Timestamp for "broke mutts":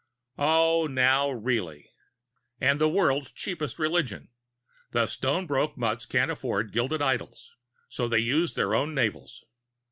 5.45-6.07